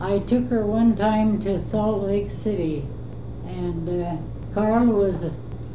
I 0.00 0.18
took 0.20 0.48
her 0.48 0.64
one 0.64 0.96
time 0.96 1.42
to 1.42 1.62
Salt 1.68 2.04
Lake 2.04 2.30
City, 2.42 2.82
and 3.46 4.02
uh, 4.02 4.16
Carl 4.54 4.86
was 4.86 5.14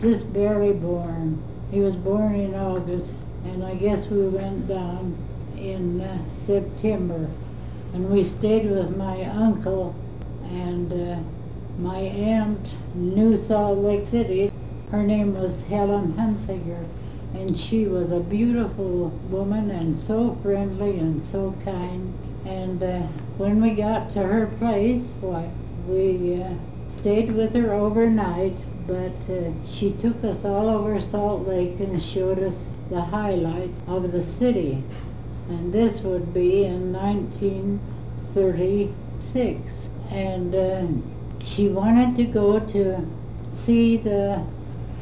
just 0.02 0.34
barely 0.34 0.74
born. 0.74 1.44
He 1.70 1.80
was 1.80 1.96
born 1.96 2.34
in 2.34 2.56
August, 2.56 3.08
and 3.46 3.64
I 3.64 3.76
guess 3.76 4.08
we 4.08 4.28
went 4.28 4.68
down 4.68 5.16
in 5.60 6.02
uh, 6.02 6.18
September. 6.48 7.30
And 7.94 8.10
we 8.10 8.24
stayed 8.24 8.72
with 8.72 8.98
my 8.98 9.26
uncle, 9.26 9.94
and 10.50 10.92
uh, 10.92 11.20
my 11.80 12.00
aunt 12.00 12.68
knew 12.96 13.38
Salt 13.46 13.78
Lake 13.78 14.10
City. 14.10 14.52
Her 14.90 15.04
name 15.04 15.36
was 15.36 15.54
Helen 15.70 16.14
Hunsiger, 16.14 16.84
and 17.36 17.56
she 17.56 17.86
was 17.86 18.12
a 18.12 18.22
beautiful 18.22 19.10
woman 19.30 19.70
and 19.70 20.00
so 20.00 20.36
friendly 20.42 20.98
and 20.98 21.24
so 21.32 21.54
kind. 21.64 22.35
And 22.46 22.84
uh, 22.84 23.02
when 23.38 23.62
we 23.62 23.72
got 23.72 24.14
to 24.14 24.22
her 24.22 24.46
place, 24.60 25.04
why, 25.20 25.50
we 25.88 26.42
uh, 26.42 26.54
stayed 27.00 27.34
with 27.34 27.56
her 27.56 27.74
overnight, 27.74 28.56
but 28.86 29.16
uh, 29.30 29.52
she 29.68 29.94
took 29.94 30.24
us 30.24 30.46
all 30.46 30.70
over 30.70 31.02
Salt 31.02 31.48
Lake 31.48 31.80
and 31.80 32.00
showed 32.02 32.38
us 32.40 32.54
the 32.90 33.02
highlights 33.02 33.78
of 33.88 34.12
the 34.12 34.24
city. 34.38 34.84
And 35.50 35.74
this 35.74 36.02
would 36.02 36.34
be 36.34 36.66
in 36.66 36.92
1936. 36.94 39.62
And 40.12 40.56
uh, 40.56 40.86
she 41.44 41.70
wanted 41.70 42.16
to 42.18 42.26
go 42.26 42.60
to 42.60 43.08
see 43.66 43.98
the 43.98 44.44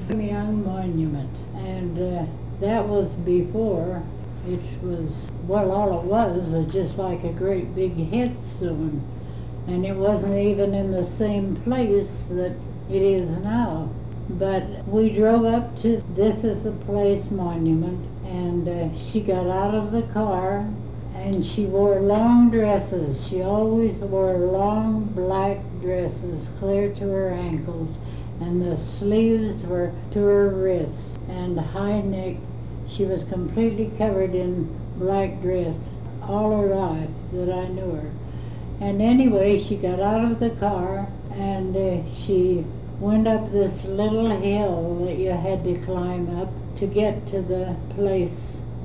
Young 0.10 0.66
Monument. 0.66 1.36
And 1.56 1.98
uh, 1.98 2.26
that 2.62 2.88
was 2.88 3.16
before 3.18 4.02
it 4.48 4.84
was, 4.84 5.12
well, 5.48 5.72
all 5.72 6.00
it 6.00 6.06
was 6.06 6.48
was 6.50 6.68
just 6.68 6.98
like 6.98 7.24
a 7.24 7.32
great 7.32 7.74
big 7.76 7.96
headstone. 8.10 9.02
And 9.68 9.86
it 9.86 9.96
wasn't 9.96 10.36
even 10.36 10.74
in 10.74 10.92
the 10.92 11.10
same 11.18 11.56
place 11.64 12.10
that 12.30 12.56
it 12.90 13.02
is 13.02 13.30
now. 13.40 13.90
But 14.30 14.88
we 14.88 15.10
drove 15.10 15.46
up 15.46 15.82
to 15.82 16.04
This 16.16 16.44
is 16.44 16.64
the 16.64 16.72
Place 16.72 17.30
Monument, 17.32 18.06
and 18.26 18.68
uh, 18.68 19.00
she 19.00 19.22
got 19.22 19.48
out 19.48 19.76
of 19.76 19.92
the 19.92 20.04
car 20.14 20.68
and 21.16 21.46
she 21.46 21.66
wore 21.66 22.02
long 22.02 22.50
dresses. 22.50 23.28
She 23.28 23.42
always 23.42 23.96
wore 23.98 24.38
long 24.38 25.06
black 25.16 25.60
dresses 25.82 26.48
clear 26.60 26.94
to 26.96 27.08
her 27.08 27.30
ankles, 27.30 27.90
and 28.42 28.62
the 28.62 28.78
sleeves 28.98 29.64
were 29.64 29.94
to 30.12 30.20
her 30.20 30.50
wrists, 30.50 31.18
and 31.30 31.60
high 31.60 32.02
neck. 32.02 32.38
She 32.96 33.06
was 33.06 33.24
completely 33.24 33.92
covered 33.98 34.36
in 34.36 34.70
black 34.98 35.42
dress 35.42 35.76
all 36.22 36.62
her 36.62 36.76
life 36.76 37.10
that 37.34 37.52
I 37.52 37.68
knew 37.68 37.92
her. 37.92 38.12
And 38.80 39.02
anyway, 39.02 39.62
she 39.64 39.76
got 39.76 40.00
out 40.00 40.32
of 40.32 40.40
the 40.40 40.52
car 40.52 41.08
and 41.32 41.76
uh, 41.76 42.10
she 42.12 42.64
went 43.00 43.28
up 43.28 43.52
this 43.52 43.84
little 43.84 44.30
hill 44.40 45.04
that 45.06 45.18
you 45.18 45.32
had 45.32 45.64
to 45.64 45.76
climb 45.86 46.40
up 46.40 46.50
to 46.78 46.88
get 46.88 47.26
to 47.28 47.42
the 47.42 47.76
place 47.96 48.32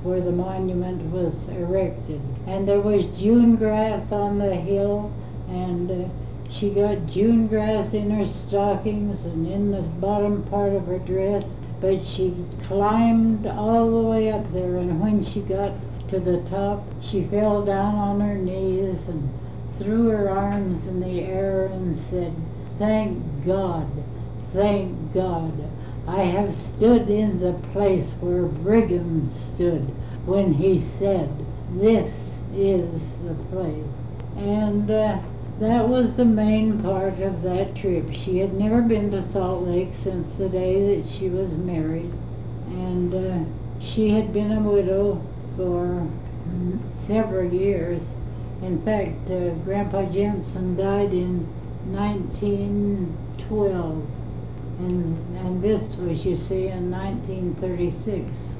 where 0.02 0.20
the 0.20 0.32
monument 0.32 1.02
was 1.12 1.34
erected. 1.48 2.20
And 2.46 2.66
there 2.66 2.80
was 2.80 3.04
June 3.18 3.56
grass 3.56 4.10
on 4.10 4.38
the 4.38 4.54
hill, 4.54 5.12
and 5.48 5.90
uh, 5.90 6.08
she 6.50 6.70
got 6.70 7.06
June 7.06 7.46
grass 7.46 7.92
in 7.92 8.10
her 8.10 8.26
stockings 8.26 9.22
and 9.24 9.46
in 9.46 9.70
the 9.70 9.82
bottom 9.82 10.44
part 10.44 10.72
of 10.72 10.86
her 10.86 10.98
dress. 10.98 11.44
But 11.80 12.02
she 12.02 12.34
climbed 12.66 13.46
all 13.46 13.90
the 13.90 14.08
way 14.08 14.32
up 14.32 14.52
there, 14.52 14.76
and 14.78 15.00
when 15.00 15.22
she 15.22 15.40
got 15.40 15.72
to 16.08 16.18
the 16.18 16.40
top, 16.50 16.84
she 17.00 17.24
fell 17.24 17.64
down 17.64 17.94
on 17.94 18.20
her 18.20 18.36
knees 18.36 18.98
and 19.06 19.30
threw 19.78 20.08
her 20.08 20.28
arms 20.28 20.84
in 20.88 21.00
the 21.00 21.20
air 21.20 21.66
and 21.66 21.98
said, 22.10 22.34
Thank 22.78 23.44
God, 23.46 23.88
thank 24.52 25.14
God. 25.14 25.52
I 26.08 26.22
have 26.22 26.54
stood 26.54 27.10
in 27.10 27.38
the 27.38 27.52
place 27.72 28.10
where 28.20 28.44
Brigham 28.44 29.30
stood 29.54 29.82
when 30.26 30.54
he 30.54 30.84
said, 30.98 31.30
This 31.72 32.12
is 32.54 32.90
the 33.24 33.34
place. 33.50 33.84
And 34.36 34.90
uh, 34.90 35.18
that 35.60 35.88
was 35.88 36.14
the 36.14 36.24
main 36.24 36.82
part 36.82 37.20
of 37.20 37.42
that 37.42 37.74
trip. 37.74 38.12
She 38.12 38.38
had 38.38 38.54
never 38.54 38.80
been 38.80 39.10
to 39.10 39.28
Salt 39.30 39.66
Lake 39.66 39.92
since 40.02 40.26
the 40.38 40.48
day 40.48 40.96
that 40.96 41.10
she 41.10 41.28
was 41.28 41.50
married. 41.50 42.12
And 42.68 43.14
uh, 43.14 43.44
she 43.80 44.10
had 44.10 44.32
been 44.32 44.52
a 44.52 44.60
widow 44.60 45.20
for 45.56 46.06
several 47.06 47.52
years. 47.52 48.02
In 48.62 48.80
fact, 48.84 49.28
uh, 49.30 49.50
Grandpa 49.64 50.04
Jensen 50.12 50.76
died 50.76 51.12
in 51.12 51.46
1912. 51.92 54.06
And, 54.78 55.36
and 55.38 55.60
this 55.62 55.96
was, 55.96 56.24
you 56.24 56.36
see, 56.36 56.68
in 56.68 56.90
1936. 56.90 58.52